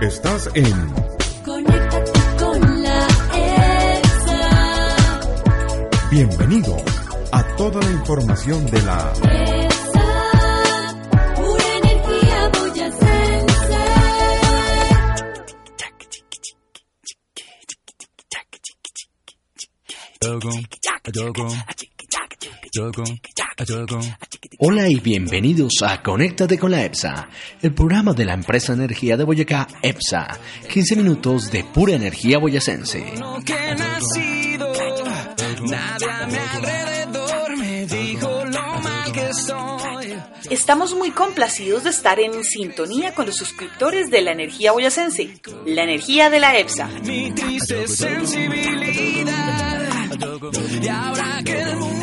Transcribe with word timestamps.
Estás 0.00 0.48
en 0.54 0.94
Conéctate 1.44 2.12
con 2.38 2.82
la 2.82 3.08
EXA. 3.34 4.96
Bienvenido 6.12 6.76
a 7.32 7.42
toda 7.56 7.80
la 7.82 7.90
información 7.90 8.66
de 8.66 8.82
la 8.82 9.12
EXA, 9.22 10.04
pura 11.34 11.76
energía 11.78 12.50
boyacense. 12.52 13.44
Hola 24.58 24.88
y 24.88 24.96
bienvenidos 24.96 25.74
a 25.82 26.02
Conéctate 26.02 26.58
con 26.58 26.72
la 26.72 26.84
EPSA, 26.84 27.28
el 27.62 27.72
programa 27.72 28.12
de 28.14 28.24
la 28.24 28.34
empresa 28.34 28.72
energía 28.72 29.16
de 29.16 29.22
Boyacá 29.22 29.68
EPSA. 29.80 30.40
15 30.72 30.96
minutos 30.96 31.52
de 31.52 31.62
pura 31.62 31.94
energía 31.94 32.38
boyacense. 32.38 33.14
Estamos 40.50 40.94
muy 40.96 41.12
complacidos 41.12 41.84
de 41.84 41.90
estar 41.90 42.18
en 42.18 42.42
sintonía 42.42 43.14
con 43.14 43.26
los 43.26 43.36
suscriptores 43.36 44.10
de 44.10 44.22
la 44.22 44.32
energía 44.32 44.72
boyacense, 44.72 45.38
la 45.64 45.84
energía 45.84 46.28
de 46.28 46.40
la 46.40 46.58
EPSA. 46.58 46.88
Mi 47.04 47.30
triste 47.30 47.86
sensibilidad. 47.86 49.74
Y 50.82 50.88
ahora 50.88 51.42
que 51.44 51.60
el 51.60 51.76
mundo 51.76 51.93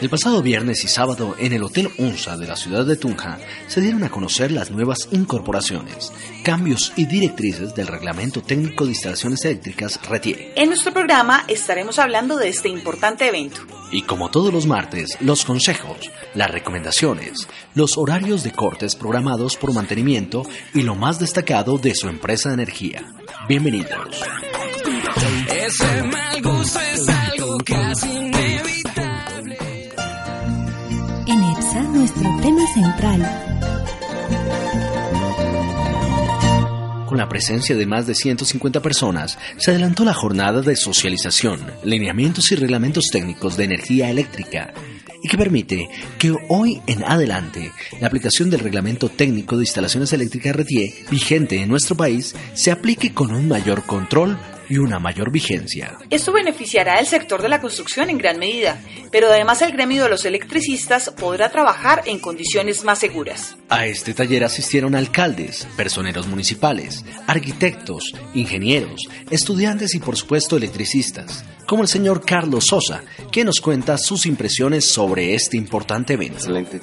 El 0.00 0.10
pasado 0.10 0.42
viernes 0.42 0.84
y 0.84 0.88
sábado 0.88 1.34
en 1.40 1.52
el 1.52 1.64
Hotel 1.64 1.90
Unsa 1.98 2.36
de 2.36 2.46
la 2.46 2.54
ciudad 2.54 2.86
de 2.86 2.96
Tunja 2.96 3.40
se 3.66 3.80
dieron 3.80 4.04
a 4.04 4.10
conocer 4.10 4.52
las 4.52 4.70
nuevas 4.70 5.08
incorporaciones, 5.10 6.12
cambios 6.44 6.92
y 6.94 7.06
directrices 7.06 7.74
del 7.74 7.88
Reglamento 7.88 8.40
Técnico 8.40 8.84
de 8.84 8.90
Instalaciones 8.90 9.44
Eléctricas 9.44 9.98
RETIE. 10.08 10.52
En 10.54 10.68
nuestro 10.68 10.92
programa 10.92 11.42
estaremos 11.48 11.98
hablando 11.98 12.36
de 12.36 12.48
este 12.48 12.68
importante 12.68 13.26
evento. 13.26 13.62
Y 13.90 14.02
como 14.02 14.30
todos 14.30 14.52
los 14.52 14.66
martes, 14.66 15.18
los 15.20 15.44
consejos, 15.44 15.98
las 16.32 16.52
recomendaciones, 16.52 17.48
los 17.74 17.98
horarios 17.98 18.44
de 18.44 18.52
cortes 18.52 18.94
programados 18.94 19.56
por 19.56 19.74
mantenimiento 19.74 20.44
y 20.74 20.82
lo 20.82 20.94
más 20.94 21.18
destacado 21.18 21.76
de 21.76 21.96
su 21.96 22.08
empresa 22.08 22.50
de 22.50 22.54
energía. 22.54 23.02
Bienvenidos. 23.48 24.22
Ese 25.50 26.02
mal 26.04 26.40
gusto 26.40 26.78
es 26.80 27.08
algo 27.08 27.58
casi 27.64 28.10
inevitable. 28.10 28.87
Nuestro 32.18 32.42
tema 32.42 32.66
central. 32.74 33.44
Con 37.06 37.18
la 37.18 37.28
presencia 37.28 37.76
de 37.76 37.86
más 37.86 38.06
de 38.06 38.14
150 38.14 38.82
personas, 38.82 39.38
se 39.56 39.70
adelantó 39.70 40.04
la 40.04 40.14
jornada 40.14 40.60
de 40.60 40.76
socialización, 40.76 41.60
lineamientos 41.84 42.52
y 42.52 42.56
reglamentos 42.56 43.08
técnicos 43.10 43.56
de 43.56 43.64
energía 43.64 44.10
eléctrica, 44.10 44.72
y 45.22 45.28
que 45.28 45.38
permite 45.38 45.88
que 46.18 46.34
hoy 46.48 46.80
en 46.86 47.02
adelante 47.04 47.72
la 48.00 48.06
aplicación 48.06 48.50
del 48.50 48.60
reglamento 48.60 49.08
técnico 49.08 49.56
de 49.56 49.62
instalaciones 49.62 50.12
eléctricas 50.12 50.54
RTE 50.56 51.06
vigente 51.10 51.60
en 51.60 51.68
nuestro 51.68 51.96
país 51.96 52.36
se 52.54 52.70
aplique 52.70 53.12
con 53.12 53.32
un 53.32 53.48
mayor 53.48 53.84
control 53.84 54.38
y 54.68 54.78
una 54.78 54.98
mayor 54.98 55.30
vigencia. 55.30 55.98
Esto 56.10 56.32
beneficiará 56.32 56.98
al 56.98 57.06
sector 57.06 57.42
de 57.42 57.48
la 57.48 57.60
construcción 57.60 58.10
en 58.10 58.18
gran 58.18 58.38
medida, 58.38 58.80
pero 59.10 59.28
además 59.28 59.62
el 59.62 59.72
gremio 59.72 60.04
de 60.04 60.10
los 60.10 60.24
electricistas 60.24 61.10
podrá 61.10 61.50
trabajar 61.50 62.02
en 62.06 62.18
condiciones 62.18 62.84
más 62.84 62.98
seguras. 62.98 63.56
A 63.68 63.86
este 63.86 64.14
taller 64.14 64.44
asistieron 64.44 64.94
alcaldes, 64.94 65.66
personeros 65.76 66.26
municipales, 66.26 67.04
arquitectos, 67.26 68.12
ingenieros, 68.34 69.00
estudiantes 69.30 69.94
y 69.94 70.00
por 70.00 70.16
supuesto 70.16 70.56
electricistas, 70.56 71.44
como 71.66 71.82
el 71.82 71.88
señor 71.88 72.24
Carlos 72.24 72.64
Sosa, 72.66 73.02
quien 73.30 73.46
nos 73.46 73.60
cuenta 73.60 73.98
sus 73.98 74.26
impresiones 74.26 74.86
sobre 74.86 75.34
este 75.34 75.56
importante 75.56 76.14
evento. 76.14 76.38
Excelente, 76.38 76.80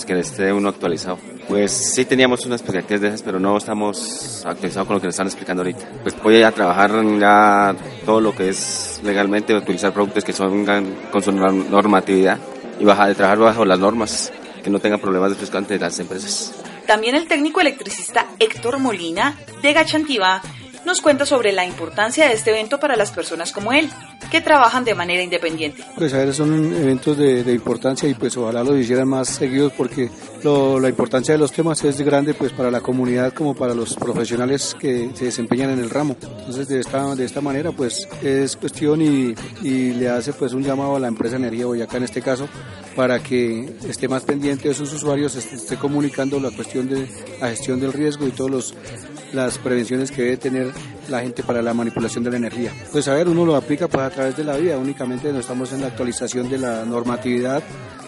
es 0.00 0.06
que 0.06 0.18
esté 0.18 0.52
uno 0.52 0.68
actualizado. 0.70 1.18
Pues 1.48 1.72
sí 1.94 2.04
teníamos 2.04 2.44
unas 2.46 2.60
expectativas 2.60 3.00
de 3.00 3.08
esas, 3.08 3.22
pero 3.22 3.38
no 3.38 3.56
estamos 3.56 4.44
actualizados 4.46 4.86
con 4.86 4.94
lo 4.96 5.00
que 5.00 5.06
nos 5.06 5.14
están 5.14 5.26
explicando 5.26 5.62
ahorita. 5.62 5.88
Pues 6.02 6.20
voy 6.22 6.42
a 6.42 6.52
trabajar 6.52 6.90
ya 7.18 7.74
todo 8.04 8.20
lo 8.20 8.34
que 8.34 8.48
es 8.50 9.00
legalmente, 9.04 9.54
utilizar 9.54 9.92
productos 9.92 10.24
que 10.24 10.32
son 10.32 10.64
con 11.10 11.22
su 11.22 11.32
norm- 11.32 11.68
normatividad 11.68 12.38
y 12.78 12.84
bajar 12.84 13.08
de 13.08 13.14
trabajar 13.14 13.38
bajo 13.38 13.64
las 13.64 13.78
normas, 13.78 14.32
que 14.62 14.70
no 14.70 14.78
tenga 14.78 14.98
problemas 14.98 15.30
después 15.30 15.54
ante 15.54 15.78
las 15.78 15.98
empresas. 15.98 16.54
También 16.86 17.14
el 17.14 17.28
técnico 17.28 17.60
electricista 17.60 18.26
Héctor 18.38 18.78
Molina, 18.78 19.38
de 19.62 19.72
Gachantiva, 19.72 20.42
nos 20.86 21.00
cuenta 21.00 21.26
sobre 21.26 21.52
la 21.52 21.64
importancia 21.66 22.26
de 22.26 22.34
este 22.34 22.50
evento 22.50 22.80
para 22.80 22.96
las 22.96 23.10
personas 23.10 23.52
como 23.52 23.72
él, 23.72 23.90
que 24.30 24.40
trabajan 24.40 24.84
de 24.84 24.94
manera 24.94 25.22
independiente. 25.22 25.82
Pues 25.96 26.14
a 26.14 26.18
ver, 26.18 26.32
son 26.32 26.74
eventos 26.74 27.16
de, 27.18 27.40
importancia 27.52 28.08
y 28.08 28.14
pues 28.14 28.36
ojalá 28.36 28.62
los 28.64 28.78
hicieran 28.78 29.08
más 29.08 29.28
seguidos 29.28 29.72
porque 29.76 30.08
lo- 30.42 30.78
la 30.80 30.88
importancia 30.88 31.34
de 31.34 31.38
los 31.38 31.52
temas 31.52 31.82
es 31.84 32.00
grande 32.00 32.32
pues 32.34 32.52
para 32.52 32.70
la 32.70 32.80
comunidad 32.80 33.32
como 33.34 33.54
para 33.54 33.74
los 33.74 33.94
profesionales 33.96 34.76
que 34.78 35.10
se 35.14 35.26
desempeñan 35.26 35.70
en 35.70 35.80
el 35.80 35.90
ramo. 35.90 36.16
Entonces 36.22 36.68
de 36.68 36.80
esta, 36.80 37.14
de 37.14 37.24
esta 37.24 37.40
manera 37.40 37.72
pues 37.72 38.08
es 38.22 38.56
cuestión 38.56 39.02
y, 39.02 39.34
y 39.62 39.92
le 39.94 40.08
hace 40.08 40.32
pues 40.32 40.52
un 40.52 40.62
llamado 40.62 40.96
a 40.96 41.00
la 41.00 41.08
empresa 41.08 41.36
Energía 41.36 41.66
Boyacá 41.66 41.96
en 41.96 42.04
este 42.04 42.22
caso 42.22 42.48
para 42.96 43.22
que 43.22 43.68
esté 43.88 44.08
más 44.08 44.22
pendiente 44.24 44.68
de 44.68 44.74
sus 44.74 44.92
usuarios, 44.92 45.34
esté, 45.36 45.56
esté 45.56 45.76
comunicando 45.76 46.38
la 46.40 46.50
cuestión 46.50 46.88
de 46.88 47.06
la 47.40 47.48
gestión 47.50 47.80
del 47.80 47.92
riesgo 47.92 48.26
y 48.26 48.30
todos 48.30 48.50
los 48.50 48.74
las 49.32 49.58
prevenciones 49.58 50.10
que 50.10 50.22
debe 50.22 50.36
tener 50.38 50.72
la 51.10 51.20
gente 51.20 51.42
para 51.42 51.62
la 51.62 51.74
manipulación 51.74 52.24
de 52.24 52.30
la 52.30 52.36
energía. 52.36 52.72
Pues 52.92 53.08
a 53.08 53.14
ver, 53.14 53.28
uno 53.28 53.44
lo 53.44 53.56
aplica 53.56 53.88
pues 53.88 54.04
a 54.04 54.10
través 54.10 54.36
de 54.36 54.44
la 54.44 54.56
vida, 54.56 54.78
únicamente 54.78 55.32
no 55.32 55.40
estamos 55.40 55.72
en 55.72 55.82
la 55.82 55.88
actualización 55.88 56.48
de 56.48 56.58
la 56.58 56.84
normatividad, 56.84 57.62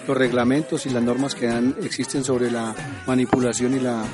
los 0.07 0.17
reglamentos 0.17 0.87
y 0.87 0.91
las 0.91 1.03
normas 1.03 1.35
que 1.35 1.47
dan, 1.47 1.75
existen 1.83 2.25
sobre 2.25 2.51
la 2.51 2.75
manipulación 3.07 3.75
y 3.75 3.81
la, 3.81 4.05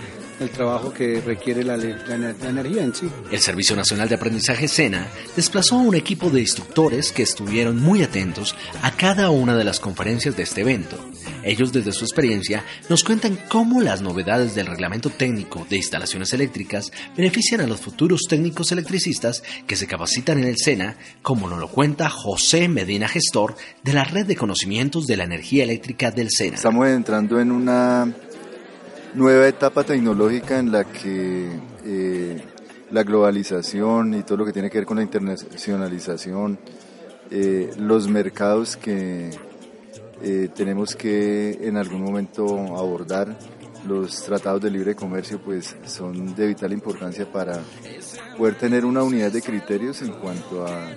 el 0.41 0.51
trabajo 0.51 0.93
que 0.93 1.21
requiere 1.21 1.65
la, 1.65 1.77
la 1.77 2.19
la 2.19 2.49
energía 2.49 2.83
en 2.83 2.95
sí. 2.95 3.09
El 3.31 3.41
Servicio 3.41 3.77
Nacional 3.77 4.09
de 4.09 4.15
Aprendizaje 4.15 4.69
SENA 4.69 5.09
desplazó 5.37 5.77
a 5.77 5.83
un 5.83 5.95
equipo 5.95 6.31
de 6.31 6.41
instructores 6.41 7.13
que 7.13 7.23
estuvieron 7.23 7.81
muy 7.81 8.03
atentos 8.03 8.55
a 8.83 8.91
cada 8.93 9.31
una 9.31 9.57
de 9.57 9.65
las 9.65 9.81
conferencias 9.81 10.37
de 10.37 10.43
este 10.43 10.63
evento. 10.63 10.97
Ellos 11.43 11.73
desde 11.73 11.93
su 11.93 12.05
experiencia 12.05 12.65
nos 12.89 13.05
cuentan 13.05 13.39
cómo 13.49 13.81
las 13.81 14.03
novedades 14.03 14.55
del 14.55 14.67
reglamento 14.67 15.11
técnico 15.11 15.67
de 15.69 15.77
instalaciones 15.77 16.33
eléctricas 16.33 16.93
benefician 17.17 17.61
a 17.61 17.67
los 17.67 17.81
futuros 17.81 18.23
técnicos 18.29 18.73
electricistas 18.73 19.43
que 19.67 19.77
se 19.77 19.87
capacitan 19.87 20.39
en 20.39 20.45
el 20.45 20.59
SENA, 20.59 20.97
como 21.23 21.49
nos 21.49 21.59
lo 21.59 21.69
cuenta 21.69 22.11
José 22.11 22.69
Medina 22.69 23.09
Gestor 23.09 23.57
de 23.83 23.93
la 23.93 24.05
Red 24.05 24.27
de 24.27 24.37
Conocimientos 24.37 25.07
de 25.07 25.17
la 25.17 25.25
Energía 25.25 25.65
Eléctrica 25.65 26.11
del 26.11 26.31
SENA. 26.31 26.57
Estamos 26.57 26.89
entrando 26.89 27.41
en 27.41 27.53
una 27.53 28.13
nueva 29.15 29.49
etapa 29.49 29.85
tecnológica 29.85 30.59
en 30.59 30.73
la 30.73 30.85
que 30.85 31.49
eh, 31.85 32.43
la 32.91 33.03
globalización 33.03 34.15
y 34.15 34.23
todo 34.23 34.39
lo 34.39 34.45
que 34.45 34.53
tiene 34.53 34.71
que 34.71 34.79
ver 34.79 34.87
con 34.87 34.99
la 34.99 35.03
internacionalización, 35.03 36.59
eh, 37.31 37.71
los 37.79 38.09
mercados 38.09 38.77
que 38.77 39.31
eh, 40.23 40.49
tenemos 40.55 40.97
que 40.97 41.59
en 41.63 41.77
algún 41.77 42.03
momento 42.03 42.47
abordar, 42.77 43.39
los 43.87 44.23
tratados 44.25 44.61
de 44.61 44.71
libre 44.71 44.95
comercio 44.95 45.41
pues 45.41 45.77
son 45.87 46.35
de 46.35 46.49
vital 46.49 46.73
importancia 46.73 47.31
para 47.31 47.61
poder 48.37 48.57
tener 48.57 48.85
una 48.85 49.03
unidad 49.03 49.31
de 49.31 49.41
criterios 49.41 50.03
en 50.03 50.13
cuanto 50.13 50.67
a 50.67 50.91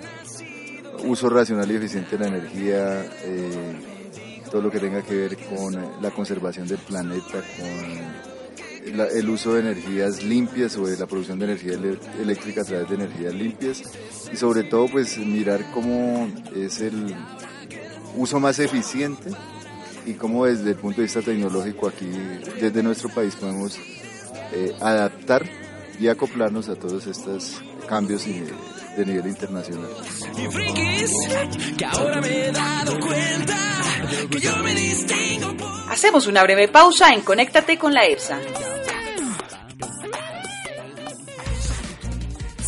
uso 1.04 1.30
racional 1.30 1.70
y 1.70 1.76
eficiente 1.76 2.16
de 2.16 2.24
la 2.24 2.36
energía, 2.36 3.06
todo 4.52 4.60
lo 4.60 4.70
que 4.70 4.78
tenga 4.78 5.00
que 5.00 5.14
ver 5.14 5.38
con 5.48 5.74
eh, 5.74 5.88
la 6.02 6.10
conservación 6.10 6.68
del 6.68 6.78
planeta, 6.78 7.42
con 7.58 8.32
el 8.84 9.30
uso 9.30 9.54
de 9.54 9.60
energías 9.60 10.22
limpias 10.22 10.76
o 10.76 10.86
la 10.86 11.06
producción 11.06 11.38
de 11.38 11.46
energía 11.46 11.78
eléctrica 12.20 12.60
a 12.60 12.64
través 12.64 12.88
de 12.88 12.96
energías 12.96 13.32
limpias 13.32 13.82
y 14.30 14.36
sobre 14.36 14.64
todo 14.64 14.88
pues 14.88 15.16
mirar 15.18 15.70
cómo 15.72 16.28
es 16.54 16.80
el 16.80 17.14
uso 18.16 18.40
más 18.40 18.58
eficiente 18.58 19.30
y 20.04 20.14
cómo 20.14 20.44
desde 20.44 20.70
el 20.70 20.76
punto 20.76 20.96
de 20.96 21.04
vista 21.04 21.22
tecnológico 21.22 21.88
aquí, 21.88 22.10
desde 22.60 22.82
nuestro 22.82 23.08
país, 23.08 23.34
podemos 23.36 23.78
eh, 24.52 24.76
adaptar 24.80 25.48
y 25.98 26.08
acoplarnos 26.08 26.68
a 26.68 26.74
todos 26.74 27.06
estos 27.06 27.62
cambios 27.88 28.26
de 28.26 29.06
nivel 29.06 29.28
internacional. 29.28 29.90
Y 30.36 30.52
frikis, 30.52 31.12
que 31.78 31.84
ahora 31.84 32.20
me 32.20 32.48
he 32.48 32.52
dado 32.52 33.00
cuenta 33.00 33.81
que 34.30 34.40
yo 34.40 34.56
me 34.58 34.74
distingo 34.74 35.56
por... 35.56 35.70
Hacemos 35.90 36.26
una 36.26 36.42
breve 36.42 36.68
pausa 36.68 37.12
en 37.12 37.22
Conéctate 37.22 37.78
con 37.78 37.92
la 37.94 38.06
EPSA. 38.06 38.38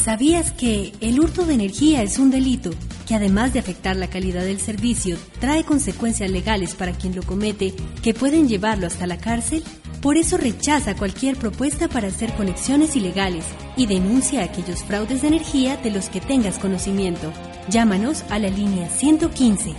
¿Sabías 0.05 0.53
que 0.53 0.93
el 1.01 1.19
hurto 1.19 1.47
de 1.47 1.55
energía 1.55 2.03
es 2.03 2.19
un 2.19 2.31
delito 2.31 2.71
que 3.07 3.15
además 3.15 3.53
de 3.53 3.59
afectar 3.59 3.97
la 3.97 4.09
calidad 4.09 4.45
del 4.45 4.61
servicio, 4.61 5.17
trae 5.41 5.65
consecuencias 5.65 6.31
legales 6.31 6.75
para 6.75 6.93
quien 6.93 7.15
lo 7.15 7.23
comete 7.23 7.75
que 8.03 8.15
pueden 8.15 8.49
llevarlo 8.49 8.87
hasta 8.87 9.07
la 9.07 9.19
cárcel? 9.19 9.63
Por 10.01 10.19
eso 10.19 10.37
rechaza 10.37 10.97
cualquier 10.97 11.37
propuesta 11.37 11.89
para 11.89 12.09
hacer 12.09 12.35
conexiones 12.35 12.97
ilegales 12.97 13.45
y 13.77 13.87
denuncia 13.87 14.43
aquellos 14.43 14.85
fraudes 14.85 15.23
de 15.23 15.29
energía 15.29 15.79
de 15.79 15.91
los 15.91 16.11
que 16.11 16.21
tengas 16.21 16.59
conocimiento. 16.59 17.33
Llámanos 17.71 18.25
a 18.29 18.39
la 18.39 18.49
línea 18.49 18.89
115. 18.89 19.75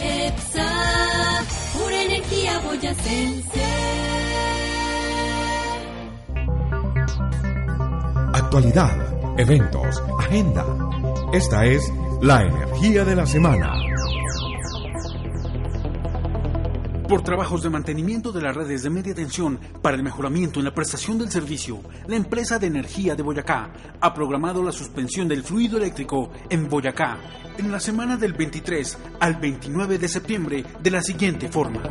Pura 1.73 2.03
energía 2.03 2.59
boyacense. 2.59 3.63
Actualidad, 8.33 9.39
eventos, 9.39 10.03
agenda. 10.19 10.65
Esta 11.33 11.65
es 11.65 11.91
la 12.21 12.41
energía 12.41 13.03
de 13.06 13.15
la 13.15 13.25
semana. 13.25 13.85
Por 17.07 17.22
trabajos 17.22 17.62
de 17.62 17.69
mantenimiento 17.69 18.31
de 18.31 18.42
las 18.42 18.56
redes 18.56 18.81
de 18.81 18.90
media 18.90 19.13
tensión 19.13 19.60
para 19.84 19.96
el 19.96 20.02
mejoramiento 20.02 20.60
en 20.60 20.66
la 20.66 20.74
prestación 20.74 21.19
del 21.19 21.30
servicio, 21.30 21.81
la 22.07 22.16
empresa 22.16 22.57
de 22.57 22.66
energía 22.66 23.16
de 23.16 23.22
Boyacá 23.22 23.72
ha 24.02 24.13
programado 24.13 24.63
la 24.63 24.72
suspensión 24.72 25.28
del 25.28 25.44
fluido 25.44 25.78
eléctrico 25.78 26.31
en 26.50 26.68
Boyacá 26.68 27.19
en 27.60 27.72
la 27.72 27.80
semana 27.80 28.18
del 28.18 28.34
23 28.34 28.98
al 29.19 29.36
29 29.36 30.00
de 30.00 30.07
septiembre 30.07 30.66
de 30.81 30.92
la 30.92 31.02
siguiente 31.02 31.48
forma. 31.48 31.84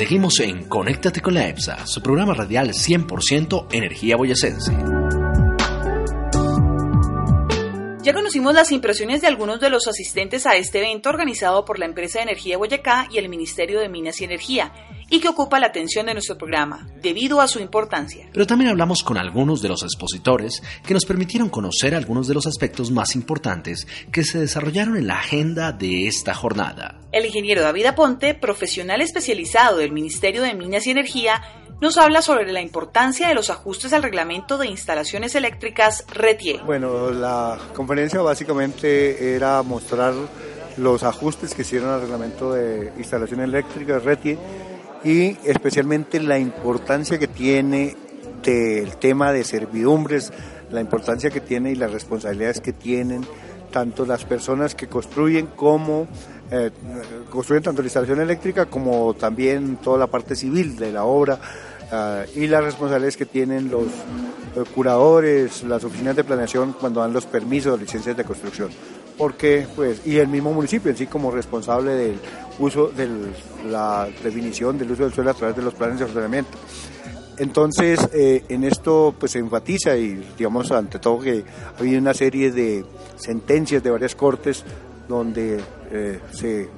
Seguimos 0.06 0.40
en 0.40 0.70
Conéctate 0.70 1.20
con 1.20 1.34
la 1.34 1.48
EPSA, 1.48 1.88
su 1.88 2.00
programa 2.00 2.36
radial 2.36 2.74
100% 2.74 3.70
energía 3.72 4.16
boyacense. 4.16 4.72
Ya 8.04 8.14
conocimos 8.14 8.54
las 8.54 8.72
impresiones 8.72 9.22
de 9.22 9.28
algunos 9.28 9.60
de 9.60 9.72
los 9.72 9.88
asistentes 9.88 10.46
a 10.46 10.58
este 10.58 10.78
evento 10.78 11.10
organizado 11.10 11.66
por 11.66 11.80
la 11.80 11.88
empresa 11.88 12.20
de 12.20 12.26
energía 12.26 12.60
Boyacá 12.60 13.08
y 13.10 13.18
el 13.18 13.30
Ministerio 13.30 13.80
de 13.80 13.90
Minas 13.90 14.22
y 14.22 14.26
Energía, 14.26 14.72
y 15.10 15.20
que 15.20 15.28
ocupa 15.28 15.60
la 15.60 15.68
atención 15.68 16.06
de 16.06 16.14
nuestro 16.14 16.38
programa, 16.38 16.88
debido 17.02 17.42
a 17.42 17.48
su 17.48 17.60
importancia. 17.60 18.30
Pero 18.34 18.48
también 18.48 18.72
hablamos 18.72 19.04
con 19.04 19.18
algunos 19.18 19.62
de 19.62 19.70
los 19.70 19.84
expositores 19.84 20.62
que 20.86 20.94
nos 20.94 21.06
permitieron 21.06 21.50
conocer 21.50 21.96
algunos 21.96 22.28
de 22.28 22.34
los 22.34 22.48
aspectos 22.48 22.92
más 22.92 23.16
importantes 23.16 23.88
que 24.12 24.24
se 24.24 24.40
desarrollaron 24.40 24.98
en 24.98 25.08
la 25.08 25.20
agenda 25.20 25.72
de 25.72 26.08
esta 26.08 26.34
jornada. 26.34 27.00
El 27.12 27.26
ingeniero 27.26 27.62
David 27.62 27.86
Aponte, 27.86 28.34
profesional 28.34 29.02
especializado 29.02 29.78
del 29.78 29.92
Ministerio 29.92 30.42
de 30.42 30.54
Minas 30.54 30.88
y 30.88 30.92
Energía, 30.92 31.42
nos 31.82 31.98
habla 31.98 32.22
sobre 32.22 32.52
la 32.52 32.62
importancia 32.62 33.28
de 33.28 33.36
los 33.36 33.50
ajustes 33.50 33.92
al 33.94 34.04
reglamento 34.04 34.58
de 34.58 34.68
instalaciones 34.68 35.36
eléctricas 35.36 36.06
RETIE. 36.08 36.62
Bueno, 36.66 37.12
la 37.12 37.60
conferencia 37.74 38.22
básicamente 38.22 39.36
era 39.36 39.62
mostrar 39.62 40.14
los 40.78 41.04
ajustes 41.04 41.54
que 41.54 41.62
hicieron 41.64 41.90
al 41.90 42.02
reglamento 42.02 42.54
de 42.54 42.92
instalaciones 42.98 43.46
eléctricas 43.46 44.04
RETIE 44.04 44.38
y 45.06 45.38
especialmente 45.46 46.20
la 46.20 46.40
importancia 46.40 47.20
que 47.20 47.28
tiene 47.28 47.96
del 48.44 48.98
tema 48.98 49.32
de 49.32 49.44
servidumbres, 49.44 50.34
la 50.72 50.82
importancia 50.82 51.30
que 51.30 51.40
tiene 51.40 51.72
y 51.72 51.76
las 51.76 51.92
responsabilidades 51.92 52.60
que 52.60 52.74
tienen 52.74 53.26
tanto 53.72 54.06
las 54.06 54.26
personas 54.26 54.74
que 54.74 54.88
construyen 54.88 55.48
como 55.48 56.08
eh, 56.50 56.72
construyen 57.30 57.64
tanto 57.64 57.82
la 57.82 57.88
instalación 57.88 58.22
eléctrica 58.22 58.68
como 58.68 59.14
también 59.16 59.78
toda 59.78 59.98
la 59.98 60.08
parte 60.08 60.36
civil 60.36 60.78
de 60.78 60.92
la 60.92 61.04
obra 61.04 61.40
uh, 61.92 62.40
y 62.40 62.48
las 62.48 62.64
responsabilidades 62.64 63.18
que 63.18 63.26
tienen 63.26 63.70
los 63.70 63.86
eh, 63.86 64.64
curadores, 64.74 65.64
las 65.64 65.84
oficinas 65.84 66.16
de 66.16 66.24
planeación 66.24 66.74
cuando 66.80 67.02
dan 67.02 67.14
los 67.14 67.26
permisos 67.26 67.74
o 67.74 67.78
licencias 67.78 68.16
de 68.16 68.24
construcción. 68.24 68.70
Porque, 69.18 69.66
pues, 69.76 70.06
y 70.06 70.18
el 70.18 70.28
mismo 70.28 70.52
municipio 70.52 70.92
en 70.92 70.98
sí 70.98 71.08
como 71.08 71.32
responsable 71.32 71.94
del 71.94 72.20
uso 72.60 72.88
de 72.88 73.10
la 73.70 74.08
definición 74.24 74.78
del 74.78 74.92
uso 74.92 75.04
del 75.04 75.14
suelo 75.14 75.32
a 75.32 75.34
través 75.34 75.56
de 75.56 75.62
los 75.62 75.74
planes 75.74 76.00
de 76.00 76.06
ordenamiento. 76.06 76.58
Entonces, 77.38 78.00
eh, 78.14 78.46
en 78.48 78.64
esto 78.64 79.14
pues 79.20 79.34
se 79.34 79.40
enfatiza 79.40 79.98
y 79.98 80.26
digamos 80.38 80.72
ante 80.72 81.00
todo 81.00 81.20
que 81.20 81.44
ha 81.76 81.80
habido 81.80 82.00
una 82.00 82.14
serie 82.14 82.52
de 82.52 82.86
sentencias 83.18 83.84
de 83.84 83.90
varias 83.90 84.16
cortes 84.16 84.64
donde 85.08 85.60
eh, 85.92 86.20
se 86.32 86.70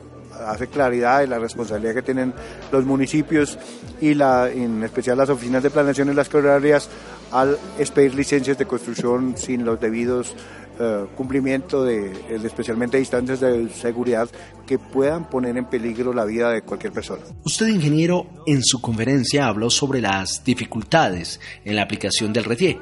hace 0.45 0.67
claridad 0.67 1.19
de 1.19 1.27
la 1.27 1.39
responsabilidad 1.39 1.93
que 1.93 2.01
tienen 2.01 2.33
los 2.71 2.85
municipios 2.85 3.57
y 4.01 4.13
la, 4.13 4.49
en 4.49 4.83
especial 4.83 5.17
las 5.17 5.29
oficinas 5.29 5.63
de 5.63 5.69
planeación 5.69 6.09
y 6.09 6.13
las 6.13 6.29
corredorías 6.29 6.89
al 7.31 7.57
expedir 7.77 8.15
licencias 8.15 8.57
de 8.57 8.65
construcción 8.65 9.35
sin 9.37 9.65
los 9.65 9.79
debidos 9.79 10.35
eh, 10.79 11.05
cumplimiento 11.15 11.83
de, 11.83 12.09
de 12.09 12.47
especialmente 12.47 12.97
distancias 12.97 13.39
de 13.39 13.69
seguridad 13.69 14.29
que 14.65 14.77
puedan 14.77 15.29
poner 15.29 15.57
en 15.57 15.65
peligro 15.65 16.13
la 16.13 16.25
vida 16.25 16.51
de 16.51 16.61
cualquier 16.61 16.93
persona. 16.93 17.23
Usted, 17.45 17.67
ingeniero, 17.67 18.27
en 18.45 18.63
su 18.63 18.79
conferencia 18.81 19.47
habló 19.47 19.69
sobre 19.69 20.01
las 20.01 20.43
dificultades 20.43 21.39
en 21.65 21.75
la 21.75 21.83
aplicación 21.83 22.33
del 22.33 22.43
RETIE. 22.43 22.79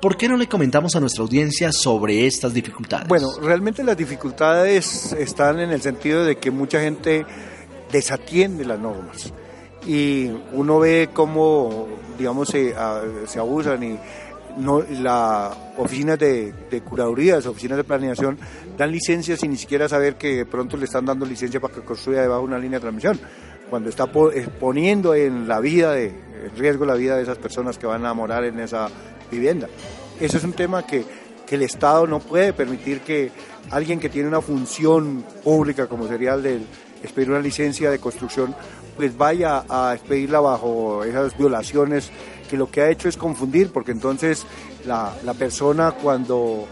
¿Por 0.00 0.16
qué 0.16 0.28
no 0.28 0.36
le 0.36 0.46
comentamos 0.46 0.94
a 0.94 1.00
nuestra 1.00 1.22
audiencia 1.22 1.72
sobre 1.72 2.26
estas 2.26 2.54
dificultades? 2.54 3.08
Bueno, 3.08 3.28
realmente 3.42 3.82
las 3.82 3.96
dificultades 3.96 5.12
están 5.12 5.58
en 5.58 5.70
el 5.70 5.82
sentido 5.82 6.24
de 6.24 6.36
que 6.36 6.52
mucha 6.52 6.80
gente 6.80 7.26
desatiende 7.90 8.64
las 8.64 8.78
normas 8.78 9.32
y 9.86 10.30
uno 10.52 10.78
ve 10.78 11.08
cómo, 11.12 11.88
digamos, 12.16 12.48
se, 12.48 12.74
se 13.26 13.38
abusan 13.38 13.82
y 13.82 13.98
no, 14.56 14.82
las 14.82 15.56
oficinas 15.76 16.18
de, 16.18 16.52
de, 16.70 16.80
curadurías, 16.80 17.46
oficinas 17.46 17.76
de 17.76 17.84
planeación, 17.84 18.38
dan 18.76 18.90
licencias 18.90 19.40
sin 19.40 19.50
ni 19.50 19.56
siquiera 19.56 19.88
saber 19.88 20.16
que 20.16 20.46
pronto 20.46 20.76
le 20.76 20.84
están 20.84 21.04
dando 21.04 21.26
licencia 21.26 21.60
para 21.60 21.74
que 21.74 21.82
construya 21.82 22.22
debajo 22.22 22.40
de 22.40 22.46
una 22.46 22.58
línea 22.58 22.78
de 22.78 22.82
transmisión, 22.82 23.20
cuando 23.68 23.88
está 23.88 24.06
poniendo 24.06 25.14
en 25.14 25.46
la 25.46 25.60
vida, 25.60 25.92
de, 25.92 26.06
en 26.06 26.56
riesgo 26.56 26.84
la 26.84 26.94
vida 26.94 27.16
de 27.16 27.22
esas 27.22 27.38
personas 27.38 27.78
que 27.78 27.86
van 27.86 28.04
a 28.06 28.14
morar 28.14 28.44
en 28.44 28.58
esa 28.60 28.88
vivienda. 29.30 29.68
Eso 30.20 30.38
es 30.38 30.44
un 30.44 30.52
tema 30.52 30.86
que, 30.86 31.04
que 31.46 31.54
el 31.54 31.62
Estado 31.62 32.06
no 32.06 32.18
puede 32.18 32.52
permitir 32.52 33.00
que 33.00 33.30
alguien 33.70 34.00
que 34.00 34.08
tiene 34.08 34.28
una 34.28 34.40
función 34.40 35.24
pública 35.44 35.86
como 35.86 36.08
sería 36.08 36.34
el 36.34 36.42
de 36.42 36.60
expedir 37.02 37.30
una 37.30 37.40
licencia 37.40 37.90
de 37.90 37.98
construcción, 37.98 38.54
pues 38.96 39.16
vaya 39.16 39.64
a 39.68 39.94
expedirla 39.94 40.40
bajo 40.40 41.04
esas 41.04 41.36
violaciones 41.36 42.10
que 42.48 42.56
lo 42.56 42.70
que 42.70 42.80
ha 42.80 42.90
hecho 42.90 43.08
es 43.08 43.16
confundir, 43.16 43.70
porque 43.72 43.92
entonces 43.92 44.44
la, 44.86 45.14
la 45.24 45.34
persona 45.34 45.92
cuando 45.92 46.66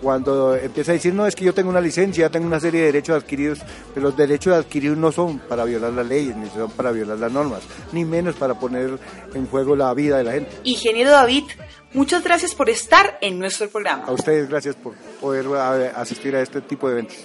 cuando 0.00 0.56
empieza 0.56 0.90
a 0.90 0.94
decir, 0.94 1.14
no, 1.14 1.28
es 1.28 1.36
que 1.36 1.44
yo 1.44 1.54
tengo 1.54 1.70
una 1.70 1.80
licencia, 1.80 2.28
tengo 2.28 2.44
una 2.48 2.58
serie 2.58 2.80
de 2.80 2.86
derechos 2.86 3.22
adquiridos, 3.22 3.60
pero 3.94 4.08
los 4.08 4.16
derechos 4.16 4.52
adquiridos 4.52 4.98
no 4.98 5.12
son 5.12 5.38
para 5.38 5.62
violar 5.64 5.92
las 5.92 6.04
leyes, 6.04 6.34
ni 6.36 6.50
son 6.50 6.72
para 6.72 6.90
violar 6.90 7.18
las 7.20 7.30
normas, 7.30 7.60
ni 7.92 8.04
menos 8.04 8.34
para 8.34 8.54
poner 8.58 8.98
en 9.32 9.46
juego 9.46 9.76
la 9.76 9.94
vida 9.94 10.18
de 10.18 10.24
la 10.24 10.32
gente. 10.32 10.50
Ingeniero 10.64 11.12
David, 11.12 11.44
muchas 11.92 12.24
gracias 12.24 12.52
por 12.52 12.68
estar 12.68 13.16
en 13.20 13.38
nuestro 13.38 13.68
programa. 13.70 14.02
A 14.06 14.10
ustedes 14.10 14.48
gracias 14.48 14.74
por 14.74 14.94
poder 15.20 15.46
a- 15.56 16.00
asistir 16.00 16.34
a 16.34 16.42
este 16.42 16.60
tipo 16.62 16.88
de 16.88 16.94
eventos. 16.94 17.16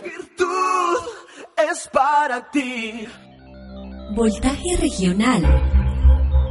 es 1.72 1.88
para 1.92 2.52
ti. 2.52 3.08
Voltaje 4.16 4.78
regional. 4.80 5.87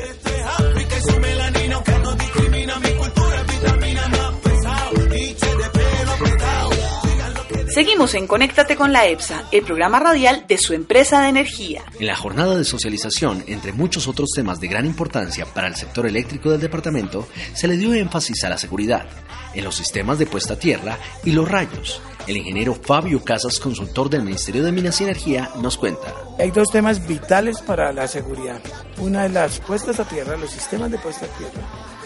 Seguimos 7.80 8.14
en 8.14 8.28
Conéctate 8.28 8.76
con 8.76 8.92
la 8.92 9.08
EPSA, 9.08 9.46
el 9.54 9.64
programa 9.64 10.02
radial 10.02 10.44
de 10.50 10.58
su 10.58 10.74
empresa 10.74 11.22
de 11.22 11.30
energía. 11.30 11.82
En 11.98 12.08
la 12.08 12.16
jornada 12.18 12.58
de 12.58 12.66
socialización, 12.66 13.42
entre 13.48 13.72
muchos 13.72 14.06
otros 14.10 14.32
temas 14.36 14.60
de 14.60 14.68
gran 14.68 14.86
importancia 14.86 15.46
para 15.46 15.70
el 15.70 15.78
sector 15.78 16.06
eléctrico 16.06 16.52
del 16.52 16.60
departamento, 16.60 17.30
se 17.54 17.70
le 17.70 17.78
dio 17.78 17.94
énfasis 17.94 18.44
a 18.44 18.50
la 18.50 18.58
seguridad, 18.58 19.08
en 19.54 19.64
los 19.64 19.76
sistemas 19.76 20.20
de 20.20 20.26
puesta 20.26 20.56
a 20.56 20.60
tierra 20.60 21.00
y 21.24 21.32
los 21.32 21.50
rayos. 21.50 22.02
El 22.30 22.38
ingeniero 22.38 22.76
Fabio 22.76 23.24
Casas, 23.24 23.60
consultor 23.60 24.08
del 24.08 24.22
Ministerio 24.22 24.64
de 24.64 24.72
Minas 24.72 25.02
y 25.02 25.04
Energía, 25.04 25.50
nos 25.64 25.80
cuenta. 25.80 26.14
Hay 26.38 26.52
dos 26.52 26.70
temas 26.70 27.08
vitales 27.08 27.60
para 27.60 27.92
la 27.92 28.08
seguridad. 28.08 28.62
Una 29.00 29.26
es 29.26 29.34
las 29.34 29.60
puestas 29.60 30.00
a 30.00 30.08
tierra, 30.08 30.38
los 30.38 30.52
sistemas 30.52 30.92
de 30.92 31.00
puesta 31.00 31.26
a 31.26 31.30
tierra, 31.30 31.62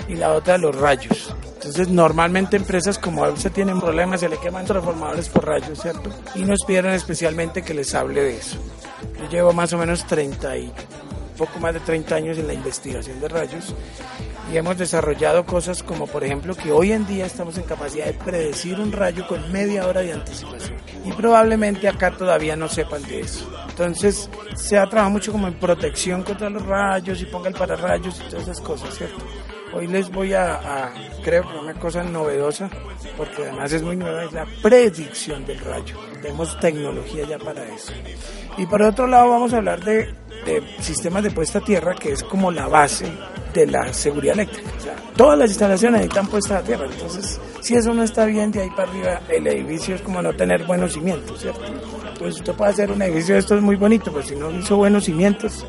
y 0.07 0.15
la 0.15 0.31
otra 0.31 0.57
los 0.57 0.73
rayos. 0.77 1.35
Entonces, 1.55 1.89
normalmente 1.89 2.55
empresas 2.55 2.97
como 2.97 3.25
EPSA 3.25 3.49
tienen 3.49 3.81
problemas, 3.81 4.21
se 4.21 4.29
le 4.29 4.37
queman 4.37 4.65
transformadores 4.65 5.27
por 5.27 5.45
rayos, 5.45 5.81
¿cierto? 5.81 6.09
Y 6.35 6.45
nos 6.45 6.63
pidieron 6.65 6.93
especialmente 6.93 7.61
que 7.61 7.73
les 7.73 7.93
hable 7.93 8.23
de 8.23 8.37
eso. 8.37 8.55
Yo 9.19 9.29
llevo 9.29 9.51
más 9.51 9.73
o 9.73 9.77
menos 9.77 10.07
30 10.07 10.55
y 10.55 10.71
poco 11.37 11.59
más 11.59 11.73
de 11.73 11.81
30 11.81 12.15
años 12.15 12.37
en 12.37 12.47
la 12.47 12.53
investigación 12.53 13.19
de 13.19 13.27
rayos 13.27 13.75
y 14.51 14.57
hemos 14.57 14.77
desarrollado 14.77 15.45
cosas 15.45 15.83
como 15.83 16.07
por 16.07 16.23
ejemplo 16.23 16.55
que 16.55 16.71
hoy 16.71 16.91
en 16.91 17.05
día 17.05 17.25
estamos 17.25 17.57
en 17.57 17.63
capacidad 17.63 18.05
de 18.05 18.13
predecir 18.13 18.79
un 18.79 18.91
rayo 18.91 19.27
con 19.27 19.51
media 19.51 19.87
hora 19.87 20.01
de 20.01 20.13
anticipación 20.13 20.77
y 21.05 21.11
probablemente 21.11 21.87
acá 21.87 22.11
todavía 22.11 22.55
no 22.55 22.67
sepan 22.67 23.03
de 23.03 23.21
eso. 23.21 23.49
Entonces 23.69 24.29
se 24.55 24.77
ha 24.77 24.85
trabajado 24.87 25.11
mucho 25.11 25.31
como 25.31 25.47
en 25.47 25.55
protección 25.55 26.23
contra 26.23 26.49
los 26.49 26.65
rayos 26.65 27.21
y 27.21 27.25
ponga 27.25 27.49
el 27.49 27.55
pararrayos 27.55 28.21
y 28.21 28.29
todas 28.29 28.43
esas 28.43 28.61
cosas, 28.61 28.95
¿cierto? 28.95 29.23
Hoy 29.73 29.87
les 29.87 30.11
voy 30.11 30.33
a, 30.33 30.53
a, 30.53 30.93
creo 31.23 31.45
una 31.59 31.73
cosa 31.73 32.03
novedosa, 32.03 32.69
porque 33.17 33.41
además 33.41 33.73
es 33.73 33.81
muy 33.81 33.95
nueva, 33.95 34.23
es 34.23 34.31
la 34.31 34.45
predicción 34.61 35.43
del 35.47 35.59
rayo. 35.59 35.97
Tenemos 36.21 36.59
tecnología 36.59 37.25
ya 37.27 37.39
para 37.39 37.65
eso. 37.65 37.91
Y 38.55 38.67
por 38.67 38.83
otro 38.83 39.07
lado 39.07 39.29
vamos 39.29 39.51
a 39.51 39.57
hablar 39.57 39.83
de, 39.83 40.13
de 40.45 40.63
sistemas 40.79 41.23
de 41.23 41.31
puesta 41.31 41.57
a 41.57 41.63
tierra, 41.63 41.95
que 41.95 42.11
es 42.11 42.21
como 42.21 42.51
la 42.51 42.67
base 42.67 43.11
de 43.53 43.67
la 43.67 43.93
seguridad 43.93 44.33
eléctrica. 44.33 44.71
O 44.77 44.81
sea, 44.81 44.95
todas 45.15 45.37
las 45.37 45.49
instalaciones 45.49 46.01
necesitan 46.01 46.27
puesta 46.27 46.57
a 46.57 46.61
tierra, 46.61 46.85
entonces 46.85 47.39
si 47.61 47.75
eso 47.75 47.93
no 47.93 48.03
está 48.03 48.25
bien 48.25 48.51
de 48.51 48.61
ahí 48.61 48.69
para 48.71 48.89
arriba, 48.89 49.21
el 49.29 49.47
edificio 49.47 49.95
es 49.95 50.01
como 50.01 50.21
no 50.21 50.33
tener 50.33 50.65
buenos 50.65 50.93
cimientos, 50.93 51.39
¿cierto? 51.39 51.65
Entonces 51.65 52.35
usted 52.35 52.53
puede 52.53 52.71
hacer 52.71 52.91
un 52.91 53.01
edificio 53.01 53.35
de 53.35 53.39
estos 53.39 53.61
muy 53.61 53.75
bonito, 53.75 54.11
pero 54.11 54.25
si 54.25 54.35
no 54.35 54.51
hizo 54.51 54.77
buenos 54.77 55.05
cimientos, 55.05 55.65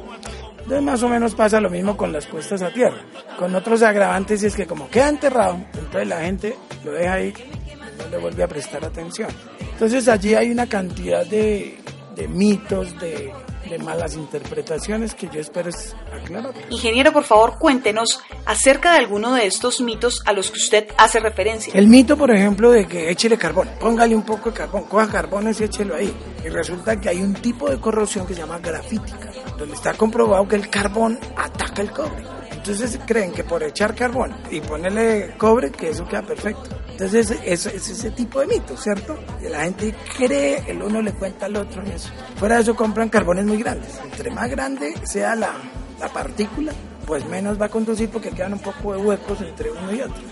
entonces 0.64 0.82
más 0.82 1.02
o 1.02 1.08
menos 1.08 1.34
pasa 1.34 1.60
lo 1.60 1.68
mismo 1.68 1.96
con 1.96 2.10
las 2.10 2.26
puestas 2.26 2.62
a 2.62 2.72
tierra. 2.72 2.96
Con 3.38 3.54
otros 3.54 3.82
agravantes 3.82 4.42
y 4.42 4.46
es 4.46 4.56
que 4.56 4.66
como 4.66 4.88
queda 4.88 5.10
enterrado, 5.10 5.58
entonces 5.74 6.08
la 6.08 6.20
gente 6.22 6.56
lo 6.84 6.92
deja 6.92 7.12
ahí 7.12 7.34
y 7.70 8.02
no 8.02 8.08
le 8.10 8.18
vuelve 8.18 8.42
a 8.42 8.48
prestar 8.48 8.84
atención. 8.84 9.28
Entonces 9.60 10.08
allí 10.08 10.34
hay 10.34 10.50
una 10.50 10.66
cantidad 10.66 11.26
de, 11.26 11.78
de 12.16 12.28
mitos, 12.28 12.98
de, 12.98 13.30
de 13.68 13.78
malas 13.78 14.14
interpretaciones 14.14 15.14
que 15.14 15.28
yo 15.28 15.40
espero 15.40 15.70
es 15.70 15.94
aclarar. 16.12 16.54
Ingeniero, 16.70 17.12
por 17.12 17.24
favor, 17.24 17.58
cuéntenos 17.58 18.20
acerca 18.44 18.92
de 18.92 18.98
alguno 18.98 19.34
de 19.34 19.46
estos 19.46 19.80
mitos 19.80 20.22
a 20.26 20.32
los 20.32 20.50
que 20.50 20.58
usted 20.58 20.88
hace 20.96 21.20
referencia. 21.20 21.72
El 21.74 21.88
mito, 21.88 22.16
por 22.16 22.30
ejemplo, 22.30 22.70
de 22.70 22.86
que 22.86 23.10
échele 23.10 23.36
carbón, 23.36 23.68
póngale 23.80 24.14
un 24.14 24.22
poco 24.22 24.50
de 24.50 24.56
carbón, 24.56 24.84
coja 24.84 25.08
carbones 25.08 25.60
y 25.60 25.64
échelo 25.64 25.94
ahí. 25.94 26.14
Y 26.44 26.48
resulta 26.48 27.00
que 27.00 27.08
hay 27.08 27.22
un 27.22 27.34
tipo 27.34 27.70
de 27.70 27.80
corrosión 27.80 28.26
que 28.26 28.34
se 28.34 28.40
llama 28.40 28.58
grafítica, 28.58 29.30
donde 29.56 29.74
está 29.74 29.94
comprobado 29.94 30.46
que 30.46 30.56
el 30.56 30.68
carbón 30.68 31.18
ataca 31.36 31.82
el 31.82 31.90
cobre. 31.90 32.24
Entonces 32.66 32.98
creen 33.04 33.30
que 33.30 33.44
por 33.44 33.62
echar 33.62 33.94
carbón 33.94 34.34
y 34.50 34.58
ponerle 34.62 35.34
cobre, 35.36 35.70
que 35.70 35.90
eso 35.90 36.08
queda 36.08 36.22
perfecto. 36.22 36.70
Entonces 36.92 37.30
es, 37.44 37.66
es 37.66 37.90
ese 37.90 38.10
tipo 38.12 38.40
de 38.40 38.46
mito, 38.46 38.74
¿cierto? 38.74 39.18
La 39.42 39.64
gente 39.64 39.94
cree, 40.16 40.64
el 40.66 40.80
uno 40.82 41.02
le 41.02 41.12
cuenta 41.12 41.44
al 41.44 41.56
otro 41.56 41.82
y 41.86 41.90
eso. 41.90 42.08
Fuera 42.36 42.54
de 42.54 42.62
eso 42.62 42.74
compran 42.74 43.10
carbones 43.10 43.44
muy 43.44 43.58
grandes. 43.58 44.00
Entre 44.02 44.30
más 44.30 44.48
grande 44.48 44.94
sea 45.02 45.36
la, 45.36 45.52
la 46.00 46.08
partícula, 46.08 46.72
pues 47.06 47.26
menos 47.26 47.60
va 47.60 47.66
a 47.66 47.68
conducir 47.68 48.08
porque 48.08 48.30
quedan 48.30 48.54
un 48.54 48.60
poco 48.60 48.94
de 48.94 48.98
huecos 48.98 49.42
entre 49.42 49.70
uno 49.70 49.92
y 49.92 50.00
otro. 50.00 50.22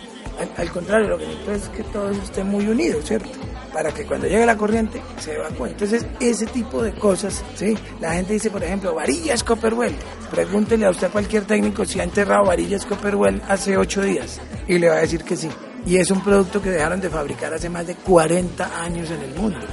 Al, 0.40 0.50
al, 0.56 0.72
contrario, 0.72 1.08
lo 1.08 1.18
que 1.18 1.26
necesito 1.26 1.52
es 1.52 1.68
que 1.68 1.82
todos 1.82 2.16
estén 2.16 2.48
muy 2.48 2.66
unidos, 2.66 3.04
¿cierto? 3.04 3.28
Para 3.72 3.92
que 3.92 4.04
cuando 4.04 4.26
llegue 4.26 4.44
la 4.44 4.56
corriente 4.56 5.00
se 5.18 5.34
evacúe. 5.34 5.66
Entonces, 5.66 6.04
ese 6.20 6.46
tipo 6.46 6.82
de 6.82 6.92
cosas, 6.92 7.42
¿sí? 7.54 7.76
La 8.00 8.12
gente 8.14 8.34
dice, 8.34 8.50
por 8.50 8.62
ejemplo, 8.62 8.94
varillas 8.94 9.42
Copperwell. 9.42 9.94
Pregúntele 10.30 10.86
a 10.86 10.90
usted 10.90 11.10
cualquier 11.10 11.44
técnico 11.44 11.84
si 11.84 12.00
ha 12.00 12.04
enterrado 12.04 12.44
varillas 12.44 12.84
Copperwell 12.84 13.40
hace 13.48 13.76
ocho 13.76 14.02
días 14.02 14.40
y 14.68 14.78
le 14.78 14.88
va 14.88 14.96
a 14.96 15.00
decir 15.00 15.24
que 15.24 15.36
sí. 15.36 15.48
Y 15.86 15.96
es 15.96 16.10
un 16.10 16.22
producto 16.22 16.62
que 16.62 16.70
dejaron 16.70 17.00
de 17.00 17.10
fabricar 17.10 17.52
hace 17.54 17.68
más 17.68 17.86
de 17.86 17.96
40 17.96 18.82
años 18.82 19.10
en 19.10 19.22
el 19.22 19.34
mundo. 19.34 19.66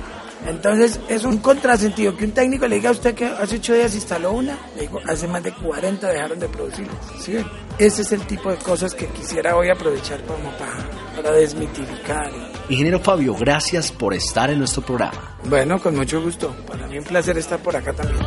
Entonces 0.47 0.99
es 1.09 1.23
un 1.25 1.37
contrasentido 1.37 2.15
que 2.15 2.25
un 2.25 2.31
técnico 2.31 2.67
le 2.67 2.75
diga 2.77 2.89
a 2.89 2.93
usted 2.93 3.13
que 3.13 3.25
hace 3.25 3.57
ocho 3.57 3.73
días 3.73 3.93
instaló 3.93 4.31
una, 4.31 4.57
le 4.75 4.81
digo, 4.81 4.99
hace 5.07 5.27
más 5.27 5.43
de 5.43 5.51
40 5.53 6.07
dejaron 6.07 6.39
de 6.39 6.47
producirlas. 6.47 6.97
¿sí? 7.19 7.37
Ese 7.77 8.01
es 8.01 8.11
el 8.11 8.21
tipo 8.25 8.49
de 8.49 8.57
cosas 8.57 8.93
que 8.93 9.07
quisiera 9.07 9.55
hoy 9.55 9.69
aprovechar 9.69 10.21
como 10.23 10.49
para, 10.57 10.89
para 11.15 11.31
desmitificar. 11.31 12.31
Ingeniero 12.69 12.99
Fabio, 12.99 13.35
gracias 13.35 13.91
por 13.91 14.13
estar 14.13 14.49
en 14.49 14.59
nuestro 14.59 14.81
programa. 14.81 15.37
Bueno, 15.45 15.79
con 15.81 15.95
mucho 15.95 16.21
gusto. 16.21 16.55
Para 16.67 16.87
mí 16.87 16.97
un 16.97 17.03
placer 17.03 17.37
estar 17.37 17.59
por 17.59 17.75
acá 17.75 17.93
también. 17.93 18.19